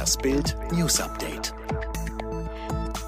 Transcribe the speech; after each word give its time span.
Das 0.00 0.16
Bild 0.16 0.56
News 0.72 0.98
Update. 0.98 1.52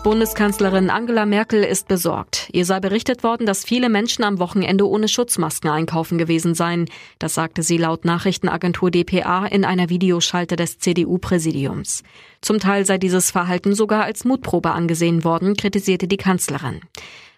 Bundeskanzlerin 0.05 0.91
Angela 0.91 1.25
Merkel 1.25 1.65
ist 1.65 1.89
besorgt. 1.89 2.51
Ihr 2.53 2.67
sei 2.67 2.81
berichtet 2.81 3.25
worden, 3.25 3.47
dass 3.47 3.65
viele 3.65 3.89
Menschen 3.89 4.25
am 4.25 4.39
Wochenende 4.39 4.87
ohne 4.87 5.09
Schutzmasken 5.09 5.71
einkaufen 5.71 6.19
gewesen 6.19 6.55
seien. 6.55 6.91
Das 7.19 7.33
sagte 7.33 7.63
sie 7.63 7.79
laut 7.79 8.05
Nachrichtenagentur 8.05 8.91
dpa 8.91 9.47
in 9.47 9.65
einer 9.65 9.89
Videoschalte 9.89 10.57
des 10.57 10.81
CDU-Präsidiums. 10.81 12.03
Zum 12.43 12.59
Teil 12.59 12.85
sei 12.85 12.99
dieses 12.99 13.31
Verhalten 13.31 13.75
sogar 13.75 14.05
als 14.05 14.27
Mutprobe 14.27 14.73
angesehen 14.73 15.25
worden, 15.25 15.57
kritisierte 15.57 16.07
die 16.07 16.19
Kanzlerin. 16.19 16.83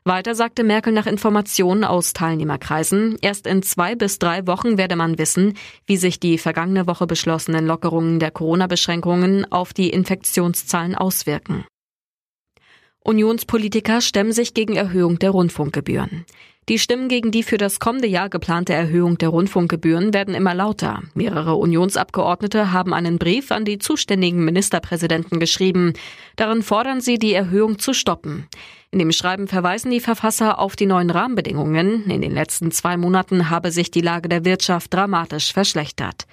Weiter 0.06 0.34
sagte 0.34 0.64
Merkel 0.64 0.92
nach 0.92 1.06
Informationen 1.06 1.82
aus 1.82 2.12
Teilnehmerkreisen, 2.12 3.16
erst 3.22 3.46
in 3.46 3.62
zwei 3.62 3.94
bis 3.94 4.18
drei 4.18 4.46
Wochen 4.46 4.76
werde 4.76 4.96
man 4.96 5.16
wissen, 5.16 5.56
wie 5.86 5.96
sich 5.96 6.20
die 6.20 6.36
vergangene 6.36 6.86
Woche 6.86 7.06
beschlossenen 7.06 7.66
Lockerungen 7.66 8.18
der 8.18 8.30
Corona-Beschränkungen 8.30 9.50
auf 9.50 9.72
die 9.72 9.88
Infektionszahlen 9.88 10.94
auswirken. 10.94 11.64
Unionspolitiker 13.06 14.00
stemmen 14.00 14.32
sich 14.32 14.54
gegen 14.54 14.76
Erhöhung 14.76 15.18
der 15.18 15.28
Rundfunkgebühren. 15.28 16.24
Die 16.70 16.78
Stimmen 16.78 17.08
gegen 17.08 17.30
die 17.30 17.42
für 17.42 17.58
das 17.58 17.78
kommende 17.78 18.08
Jahr 18.08 18.30
geplante 18.30 18.72
Erhöhung 18.72 19.18
der 19.18 19.28
Rundfunkgebühren 19.28 20.14
werden 20.14 20.34
immer 20.34 20.54
lauter. 20.54 21.02
Mehrere 21.12 21.56
Unionsabgeordnete 21.56 22.72
haben 22.72 22.94
einen 22.94 23.18
Brief 23.18 23.52
an 23.52 23.66
die 23.66 23.78
zuständigen 23.78 24.42
Ministerpräsidenten 24.46 25.38
geschrieben. 25.38 25.92
Darin 26.36 26.62
fordern 26.62 27.02
sie, 27.02 27.18
die 27.18 27.34
Erhöhung 27.34 27.78
zu 27.78 27.92
stoppen. 27.92 28.46
In 28.90 28.98
dem 28.98 29.12
Schreiben 29.12 29.48
verweisen 29.48 29.90
die 29.90 30.00
Verfasser 30.00 30.58
auf 30.58 30.74
die 30.74 30.86
neuen 30.86 31.10
Rahmenbedingungen. 31.10 32.08
In 32.08 32.22
den 32.22 32.32
letzten 32.32 32.70
zwei 32.70 32.96
Monaten 32.96 33.50
habe 33.50 33.70
sich 33.70 33.90
die 33.90 34.00
Lage 34.00 34.30
der 34.30 34.46
Wirtschaft 34.46 34.94
dramatisch 34.94 35.52
verschlechtert. 35.52 36.26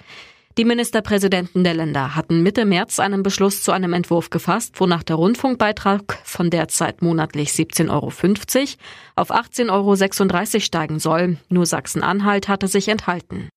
Die 0.58 0.66
Ministerpräsidenten 0.66 1.64
der 1.64 1.72
Länder 1.72 2.14
hatten 2.14 2.42
Mitte 2.42 2.66
März 2.66 2.98
einen 2.98 3.22
Beschluss 3.22 3.62
zu 3.62 3.72
einem 3.72 3.94
Entwurf 3.94 4.28
gefasst, 4.28 4.78
wonach 4.80 5.02
der 5.02 5.16
Rundfunkbeitrag 5.16 6.18
von 6.24 6.50
derzeit 6.50 7.00
monatlich 7.00 7.50
17,50 7.50 7.90
Euro 7.90 8.06
auf 9.16 9.30
18,36 9.30 9.70
Euro 9.70 10.60
steigen 10.60 10.98
soll. 10.98 11.38
Nur 11.48 11.64
Sachsen-Anhalt 11.64 12.48
hatte 12.48 12.68
sich 12.68 12.88
enthalten. 12.88 13.48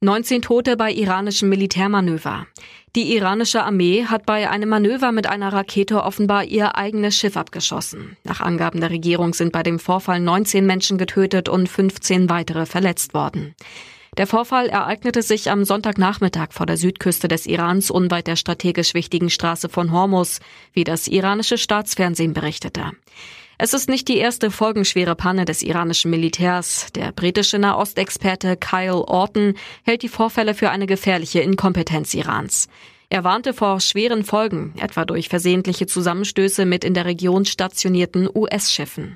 19 0.00 0.42
Tote 0.42 0.76
bei 0.76 0.92
iranischen 0.92 1.48
Militärmanöver. 1.48 2.46
Die 2.96 3.14
iranische 3.14 3.62
Armee 3.62 4.04
hat 4.04 4.26
bei 4.26 4.50
einem 4.50 4.70
Manöver 4.70 5.12
mit 5.12 5.28
einer 5.28 5.52
Rakete 5.52 6.02
offenbar 6.02 6.44
ihr 6.44 6.76
eigenes 6.76 7.16
Schiff 7.16 7.36
abgeschossen. 7.36 8.16
Nach 8.24 8.40
Angaben 8.40 8.80
der 8.80 8.90
Regierung 8.90 9.34
sind 9.34 9.52
bei 9.52 9.62
dem 9.62 9.78
Vorfall 9.78 10.18
19 10.18 10.66
Menschen 10.66 10.98
getötet 10.98 11.48
und 11.48 11.68
15 11.68 12.28
weitere 12.28 12.66
verletzt 12.66 13.14
worden. 13.14 13.54
Der 14.18 14.26
Vorfall 14.26 14.68
ereignete 14.68 15.22
sich 15.22 15.48
am 15.48 15.64
Sonntagnachmittag 15.64 16.48
vor 16.50 16.66
der 16.66 16.76
Südküste 16.76 17.28
des 17.28 17.46
Irans 17.46 17.88
unweit 17.88 18.26
der 18.26 18.34
strategisch 18.34 18.92
wichtigen 18.92 19.30
Straße 19.30 19.68
von 19.68 19.92
Hormuz, 19.92 20.40
wie 20.72 20.82
das 20.82 21.06
iranische 21.06 21.56
Staatsfernsehen 21.56 22.32
berichtete. 22.32 22.90
Es 23.58 23.74
ist 23.74 23.88
nicht 23.88 24.08
die 24.08 24.18
erste 24.18 24.50
folgenschwere 24.50 25.14
Panne 25.14 25.44
des 25.44 25.62
iranischen 25.62 26.10
Militärs. 26.10 26.88
Der 26.96 27.12
britische 27.12 27.60
Nahostexperte 27.60 28.56
Kyle 28.56 29.06
Orton 29.06 29.54
hält 29.84 30.02
die 30.02 30.08
Vorfälle 30.08 30.54
für 30.54 30.70
eine 30.70 30.86
gefährliche 30.86 31.38
Inkompetenz 31.38 32.12
Irans. 32.12 32.66
Er 33.10 33.22
warnte 33.22 33.54
vor 33.54 33.78
schweren 33.78 34.24
Folgen, 34.24 34.74
etwa 34.80 35.04
durch 35.04 35.28
versehentliche 35.28 35.86
Zusammenstöße 35.86 36.66
mit 36.66 36.84
in 36.84 36.94
der 36.94 37.04
Region 37.04 37.44
stationierten 37.44 38.28
US-Schiffen. 38.34 39.14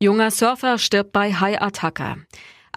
Junger 0.00 0.30
Surfer 0.30 0.78
stirbt 0.78 1.10
bei 1.10 1.34
Haiattacke. 1.34 2.18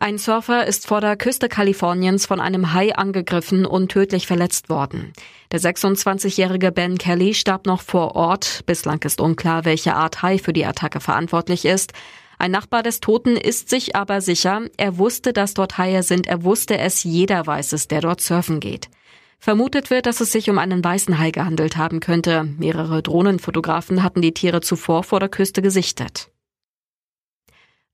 Ein 0.02 0.17
Surfer 0.17 0.66
ist 0.66 0.88
vor 0.88 0.99
der 0.99 1.16
Küste 1.16 1.47
Kaliforniens 1.47 2.25
von 2.25 2.39
einem 2.39 2.73
Hai 2.73 2.95
angegriffen 2.95 3.67
und 3.67 3.91
tödlich 3.91 4.25
verletzt 4.25 4.67
worden. 4.67 5.13
Der 5.52 5.59
26-jährige 5.59 6.71
Ben 6.71 6.97
Kelly 6.97 7.35
starb 7.35 7.67
noch 7.67 7.81
vor 7.81 8.16
Ort. 8.16 8.63
Bislang 8.66 8.99
ist 9.03 9.22
unklar, 9.22 9.63
welche 9.63 9.94
Art 9.94 10.23
Hai 10.23 10.39
für 10.39 10.53
die 10.53 10.66
Attacke 10.66 11.02
verantwortlich 11.02 11.66
ist. 11.66 11.94
Ein 12.40 12.50
Nachbar 12.50 12.81
des 12.81 13.00
Toten 13.00 13.38
ist 13.38 13.69
sich 13.69 13.95
aber 13.95 14.22
sicher, 14.22 14.63
er 14.75 14.97
wusste, 14.97 15.34
dass 15.34 15.53
dort 15.53 15.78
Haie 15.78 16.01
sind, 16.01 16.25
er 16.25 16.44
wusste 16.44 16.79
es, 16.79 17.03
jeder 17.03 17.45
weiß 17.45 17.73
es, 17.73 17.88
der 17.88 18.01
dort 18.01 18.22
surfen 18.22 18.59
geht. 18.59 18.90
Vermutet 19.38 19.91
wird, 19.91 20.07
dass 20.07 20.19
es 20.19 20.31
sich 20.31 20.50
um 20.50 20.57
einen 20.57 20.84
weißen 20.84 21.19
Hai 21.19 21.29
gehandelt 21.29 21.78
haben 21.78 22.00
könnte. 22.00 22.44
Mehrere 22.57 23.03
Drohnenfotografen 23.03 24.01
hatten 24.01 24.23
die 24.23 24.34
Tiere 24.34 24.61
zuvor 24.61 25.03
vor 25.03 25.19
der 25.19 25.29
Küste 25.29 25.61
gesichtet. 25.61 26.31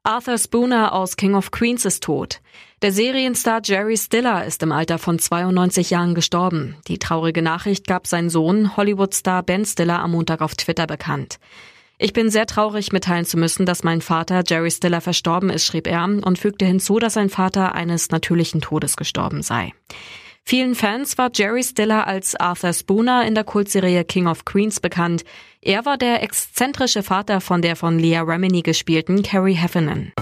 Arthur 0.07 0.37
Spooner 0.37 0.93
aus 0.93 1.17
King 1.17 1.35
of 1.35 1.51
Queens 1.51 1.83
ist 1.83 2.01
tot. 2.01 2.39
Der 2.81 2.93
Serienstar 2.93 3.59
Jerry 3.61 3.97
Stiller 3.97 4.45
ist 4.45 4.63
im 4.63 4.71
Alter 4.71 4.99
von 4.99 5.19
92 5.19 5.89
Jahren 5.89 6.15
gestorben. 6.15 6.77
Die 6.87 6.97
traurige 6.97 7.41
Nachricht 7.41 7.87
gab 7.87 8.07
sein 8.07 8.29
Sohn, 8.29 8.77
Hollywood-Star 8.77 9.43
Ben 9.43 9.65
Stiller, 9.65 9.99
am 9.99 10.11
Montag 10.11 10.39
auf 10.39 10.55
Twitter 10.55 10.87
bekannt. 10.87 11.39
Ich 11.97 12.13
bin 12.13 12.29
sehr 12.29 12.45
traurig 12.45 12.93
mitteilen 12.93 13.25
zu 13.25 13.35
müssen, 13.35 13.65
dass 13.65 13.83
mein 13.83 13.99
Vater 13.99 14.43
Jerry 14.47 14.71
Stiller 14.71 15.01
verstorben 15.01 15.49
ist, 15.49 15.65
schrieb 15.65 15.87
er 15.87 16.05
und 16.05 16.39
fügte 16.39 16.63
hinzu, 16.63 16.99
dass 16.99 17.15
sein 17.15 17.29
Vater 17.29 17.75
eines 17.75 18.09
natürlichen 18.09 18.61
Todes 18.61 18.95
gestorben 18.95 19.43
sei. 19.43 19.73
Vielen 20.49 20.75
Fans 20.75 21.17
war 21.17 21.29
Jerry 21.35 21.61
Stiller 21.61 22.07
als 22.07 22.33
Arthur 22.33 22.71
Spooner 22.71 23.27
in 23.27 23.35
der 23.35 23.43
Kultserie 23.43 24.05
King 24.05 24.27
of 24.27 24.45
Queens 24.45 24.79
bekannt. 24.79 25.25
Er 25.61 25.83
war 25.83 25.97
der 25.97 26.23
exzentrische 26.23 27.03
Vater 27.03 27.41
von 27.41 27.61
der 27.61 27.75
von 27.75 27.99
Leah 27.99 28.21
Remini 28.21 28.61
gespielten 28.61 29.23
Carrie 29.23 29.55
Heffernan. 29.55 30.13